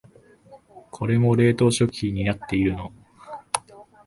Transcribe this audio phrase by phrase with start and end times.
[0.89, 2.91] これも冷凍食品になってるの？